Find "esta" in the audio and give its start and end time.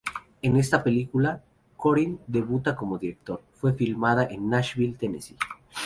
0.57-0.83